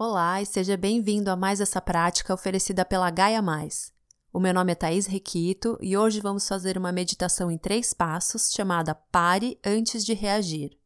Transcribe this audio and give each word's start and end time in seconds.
Olá 0.00 0.40
e 0.40 0.46
seja 0.46 0.76
bem-vindo 0.76 1.28
a 1.28 1.34
mais 1.34 1.60
essa 1.60 1.80
prática 1.80 2.32
oferecida 2.32 2.84
pela 2.84 3.10
Gaia 3.10 3.42
Mais. 3.42 3.92
O 4.32 4.38
meu 4.38 4.54
nome 4.54 4.70
é 4.70 4.74
Thaís 4.76 5.06
Requito 5.06 5.76
e 5.80 5.96
hoje 5.96 6.20
vamos 6.20 6.46
fazer 6.46 6.78
uma 6.78 6.92
meditação 6.92 7.50
em 7.50 7.58
três 7.58 7.92
passos 7.92 8.52
chamada 8.52 8.94
Pare 8.94 9.58
antes 9.66 10.04
de 10.04 10.14
reagir. 10.14 10.78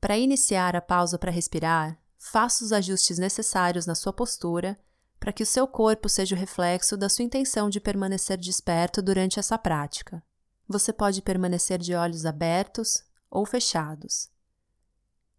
Para 0.00 0.16
iniciar 0.16 0.74
a 0.74 0.80
pausa 0.80 1.18
para 1.18 1.30
respirar, 1.30 2.00
faça 2.16 2.64
os 2.64 2.72
ajustes 2.72 3.18
necessários 3.18 3.84
na 3.84 3.94
sua 3.94 4.14
postura 4.14 4.78
para 5.20 5.30
que 5.30 5.42
o 5.42 5.46
seu 5.46 5.68
corpo 5.68 6.08
seja 6.08 6.34
o 6.34 6.38
reflexo 6.38 6.96
da 6.96 7.10
sua 7.10 7.26
intenção 7.26 7.68
de 7.68 7.80
permanecer 7.80 8.38
desperto 8.38 9.02
durante 9.02 9.38
essa 9.38 9.58
prática. 9.58 10.22
Você 10.66 10.90
pode 10.90 11.20
permanecer 11.20 11.78
de 11.78 11.94
olhos 11.94 12.24
abertos 12.24 13.04
ou 13.30 13.44
fechados. 13.44 14.30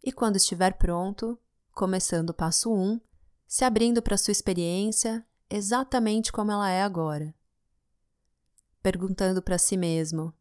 E 0.03 0.11
quando 0.11 0.35
estiver 0.35 0.73
pronto, 0.73 1.39
começando 1.73 2.29
o 2.29 2.33
passo 2.35 2.71
1, 2.71 3.01
se 3.47 3.63
abrindo 3.63 4.01
para 4.01 4.17
sua 4.17 4.31
experiência 4.31 5.25
exatamente 5.49 6.31
como 6.31 6.51
ela 6.51 6.69
é 6.69 6.81
agora. 6.81 7.33
Perguntando 8.81 9.41
para 9.41 9.57
si 9.57 9.77
mesmo: 9.77 10.27
o 10.27 10.33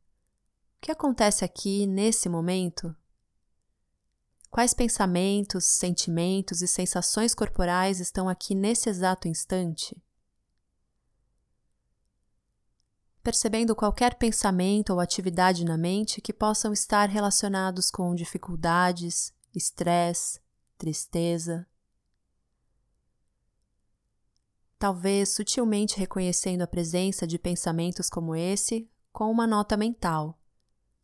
que 0.80 0.90
acontece 0.90 1.44
aqui 1.44 1.86
nesse 1.86 2.28
momento? 2.28 2.94
Quais 4.50 4.72
pensamentos, 4.72 5.64
sentimentos 5.64 6.62
e 6.62 6.68
sensações 6.68 7.34
corporais 7.34 7.98
estão 7.98 8.28
aqui 8.28 8.54
nesse 8.54 8.88
exato 8.88 9.26
instante? 9.26 10.00
Percebendo 13.20 13.74
qualquer 13.74 14.14
pensamento 14.14 14.90
ou 14.90 15.00
atividade 15.00 15.64
na 15.64 15.76
mente 15.76 16.20
que 16.20 16.32
possam 16.32 16.72
estar 16.72 17.08
relacionados 17.08 17.90
com 17.90 18.14
dificuldades, 18.14 19.32
estresse, 19.52 20.38
tristeza, 20.76 21.66
talvez 24.84 25.30
sutilmente 25.30 25.98
reconhecendo 25.98 26.60
a 26.60 26.66
presença 26.66 27.26
de 27.26 27.38
pensamentos 27.38 28.10
como 28.10 28.36
esse 28.36 28.86
com 29.10 29.30
uma 29.30 29.46
nota 29.46 29.78
mental. 29.78 30.38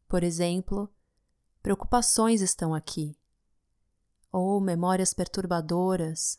Por 0.07 0.23
exemplo, 0.23 0.95
preocupações 1.63 2.43
estão 2.43 2.75
aqui, 2.75 3.17
ou 4.31 4.61
memórias 4.61 5.15
perturbadoras. 5.15 6.39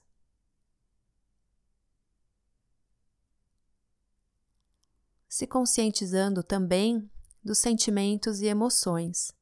Se 5.28 5.48
conscientizando 5.48 6.44
também 6.44 7.09
dos 7.44 7.58
sentimentos 7.58 8.42
e 8.42 8.45
emoções. 8.45 9.33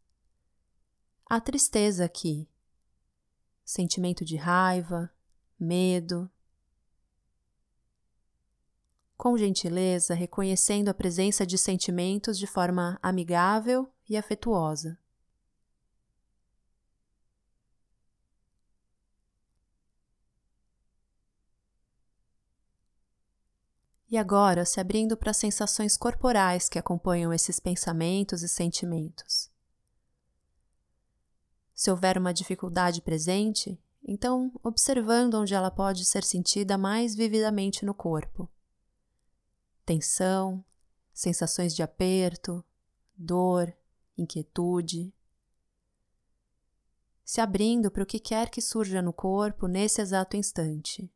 A 1.25 1.41
tristeza 1.41 2.06
aqui, 2.06 2.47
sentimento 3.66 4.23
de 4.23 4.38
raiva, 4.38 5.11
medo, 5.59 6.31
com 9.20 9.38
gentileza, 9.38 10.14
reconhecendo 10.14 10.88
a 10.88 10.94
presença 10.94 11.45
de 11.45 11.58
sentimentos 11.58 12.39
de 12.39 12.48
forma 12.48 12.98
amigável 13.03 13.92
e 14.08 14.16
afetuosa. 14.16 14.98
E 24.09 24.17
agora 24.17 24.64
se 24.64 24.80
abrindo 24.80 25.17
para 25.17 25.31
as 25.31 25.38
sensações 25.38 25.97
corporais 25.97 26.70
que 26.70 26.80
acompanham 26.80 27.34
esses 27.34 27.59
pensamentos 27.59 28.42
e 28.42 28.47
sentimentos. 28.47 29.52
Se 31.75 31.92
houver 31.92 32.17
uma 32.17 32.34
dificuldade 32.34 33.02
presente, 33.02 33.78
então 34.02 34.50
observando 34.64 35.34
onde 35.34 35.53
ela 35.53 35.70
pode 35.70 36.06
ser 36.06 36.23
sentida 36.23 36.78
mais 36.78 37.16
vividamente 37.16 37.84
no 37.84 37.94
corpo 37.94 38.50
tensão, 39.89 40.63
sensações 41.11 41.73
de 41.73 41.81
aperto, 41.81 42.63
dor, 43.17 43.75
inquietude. 44.16 45.11
Se 47.25 47.41
abrindo 47.41 47.89
para 47.89 48.03
o 48.03 48.05
que 48.05 48.19
quer 48.19 48.51
que 48.51 48.61
surja 48.61 49.01
no 49.01 49.11
corpo 49.11 49.66
nesse 49.66 49.99
exato 49.99 50.38
instante. 50.38 51.11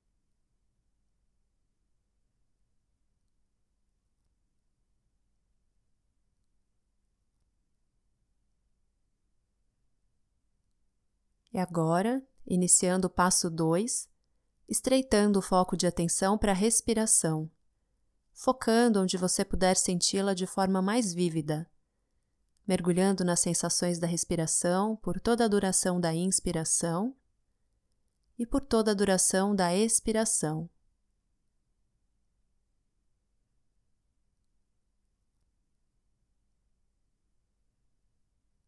E 11.53 11.59
agora, 11.59 12.27
iniciando 12.47 13.05
o 13.05 13.11
passo 13.11 13.51
2, 13.51 14.09
estreitando 14.67 15.37
o 15.37 15.43
foco 15.43 15.77
de 15.77 15.85
atenção 15.85 16.39
para 16.39 16.53
a 16.53 16.55
respiração 16.55 17.51
focando 18.43 18.99
onde 18.99 19.15
você 19.15 19.45
puder 19.45 19.77
senti-la 19.77 20.33
de 20.33 20.45
forma 20.45 20.81
mais 20.81 21.13
vívida, 21.13 21.65
mergulhando 22.67 23.23
nas 23.23 23.39
sensações 23.39 23.99
da 23.99 24.05
respiração 24.05 24.97
por 24.97 25.17
toda 25.17 25.45
a 25.45 25.47
duração 25.47 25.97
da 25.97 26.13
inspiração 26.13 27.15
e 28.37 28.45
por 28.45 28.59
toda 28.59 28.91
a 28.91 28.93
duração 28.93 29.55
da 29.55 29.73
expiração. 29.73 30.69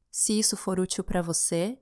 Se 0.09 0.39
isso 0.39 0.55
for 0.55 0.79
útil 0.79 1.03
para 1.03 1.21
você, 1.21 1.77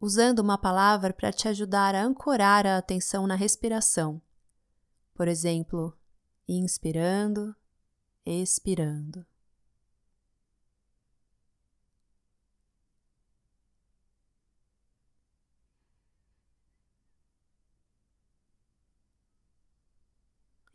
usando 0.00 0.38
uma 0.38 0.56
palavra 0.56 1.12
para 1.12 1.32
te 1.32 1.48
ajudar 1.48 1.96
a 1.96 2.04
ancorar 2.04 2.64
a 2.64 2.78
atenção 2.78 3.26
na 3.26 3.34
respiração. 3.34 4.22
Por 5.12 5.26
exemplo, 5.26 5.98
inspirando, 6.48 7.54
expirando. 8.24 9.26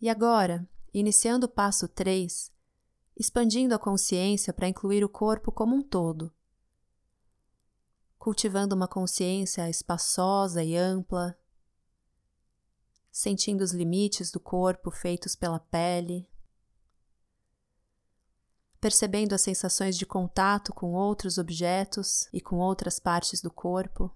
E 0.01 0.07
agora, 0.07 0.67
iniciando 0.93 1.45
o 1.45 1.49
passo 1.49 1.87
3, 1.87 2.51
expandindo 3.17 3.75
a 3.75 3.79
consciência 3.79 4.53
para 4.53 4.67
incluir 4.67 5.03
o 5.03 5.09
corpo 5.09 5.51
como 5.51 5.75
um 5.75 5.81
todo, 5.81 6.33
cultivando 8.17 8.73
uma 8.73 8.87
consciência 8.87 9.69
espaçosa 9.69 10.63
e 10.63 10.75
ampla 10.77 11.37
sentindo 13.11 13.61
os 13.61 13.71
limites 13.71 14.31
do 14.31 14.39
corpo 14.39 14.91
feitos 14.91 15.35
pela 15.35 15.59
pele, 15.59 16.29
percebendo 18.79 19.33
as 19.33 19.41
sensações 19.41 19.97
de 19.97 20.05
contato 20.05 20.73
com 20.73 20.93
outros 20.93 21.37
objetos 21.37 22.29
e 22.31 22.39
com 22.39 22.57
outras 22.57 22.99
partes 22.99 23.41
do 23.41 23.51
corpo, 23.51 24.15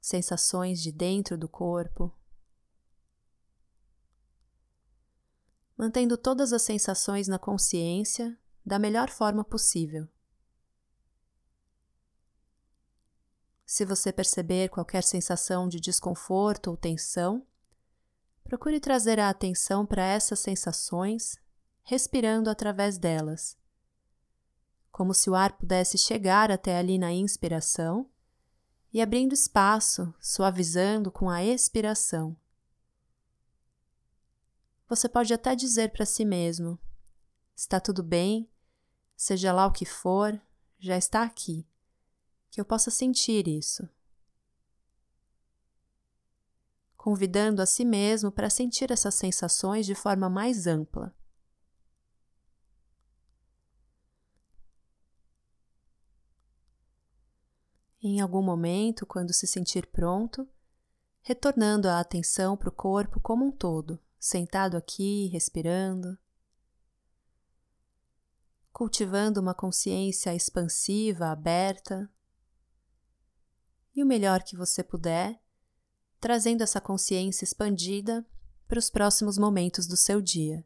sensações 0.00 0.82
de 0.82 0.90
dentro 0.90 1.36
do 1.36 1.48
corpo. 1.48 2.12
Mantendo 5.76 6.16
todas 6.16 6.52
as 6.52 6.62
sensações 6.62 7.28
na 7.28 7.38
consciência 7.38 8.38
da 8.64 8.78
melhor 8.78 9.10
forma 9.10 9.44
possível. 9.44 10.08
Se 13.72 13.86
você 13.86 14.12
perceber 14.12 14.68
qualquer 14.68 15.02
sensação 15.02 15.66
de 15.66 15.80
desconforto 15.80 16.68
ou 16.68 16.76
tensão, 16.76 17.46
procure 18.44 18.78
trazer 18.78 19.18
a 19.18 19.30
atenção 19.30 19.86
para 19.86 20.04
essas 20.04 20.40
sensações, 20.40 21.38
respirando 21.82 22.50
através 22.50 22.98
delas, 22.98 23.56
como 24.90 25.14
se 25.14 25.30
o 25.30 25.34
ar 25.34 25.56
pudesse 25.56 25.96
chegar 25.96 26.50
até 26.50 26.76
ali 26.76 26.98
na 26.98 27.14
inspiração 27.14 28.10
e 28.92 29.00
abrindo 29.00 29.32
espaço, 29.32 30.14
suavizando 30.20 31.10
com 31.10 31.30
a 31.30 31.42
expiração. 31.42 32.36
Você 34.86 35.08
pode 35.08 35.32
até 35.32 35.56
dizer 35.56 35.92
para 35.92 36.04
si 36.04 36.26
mesmo: 36.26 36.78
está 37.56 37.80
tudo 37.80 38.02
bem, 38.02 38.50
seja 39.16 39.50
lá 39.50 39.64
o 39.64 39.72
que 39.72 39.86
for, 39.86 40.38
já 40.78 40.98
está 40.98 41.22
aqui 41.22 41.66
que 42.52 42.60
eu 42.60 42.66
possa 42.66 42.90
sentir 42.90 43.48
isso. 43.48 43.88
Convidando 46.98 47.62
a 47.62 47.66
si 47.66 47.82
mesmo 47.82 48.30
para 48.30 48.50
sentir 48.50 48.92
essas 48.92 49.14
sensações 49.14 49.86
de 49.86 49.94
forma 49.94 50.28
mais 50.28 50.66
ampla. 50.66 51.16
Em 58.02 58.20
algum 58.20 58.42
momento, 58.42 59.06
quando 59.06 59.32
se 59.32 59.46
sentir 59.46 59.86
pronto, 59.86 60.46
retornando 61.22 61.88
a 61.88 62.00
atenção 62.00 62.54
para 62.54 62.68
o 62.68 62.72
corpo 62.72 63.18
como 63.18 63.46
um 63.46 63.50
todo, 63.50 63.98
sentado 64.20 64.76
aqui, 64.76 65.28
respirando, 65.28 66.18
cultivando 68.70 69.40
uma 69.40 69.54
consciência 69.54 70.34
expansiva, 70.34 71.28
aberta, 71.28 72.10
e 73.94 74.02
o 74.02 74.06
melhor 74.06 74.42
que 74.42 74.56
você 74.56 74.82
puder, 74.82 75.40
trazendo 76.20 76.62
essa 76.62 76.80
consciência 76.80 77.44
expandida 77.44 78.24
para 78.66 78.78
os 78.78 78.88
próximos 78.88 79.36
momentos 79.36 79.86
do 79.86 79.96
seu 79.96 80.20
dia. 80.20 80.64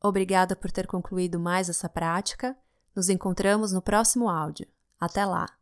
Obrigada 0.00 0.54
por 0.54 0.70
ter 0.70 0.86
concluído 0.86 1.40
mais 1.40 1.68
essa 1.68 1.88
prática. 1.88 2.56
Nos 2.94 3.08
encontramos 3.08 3.72
no 3.72 3.82
próximo 3.82 4.28
áudio. 4.28 4.68
Até 5.00 5.24
lá! 5.26 5.55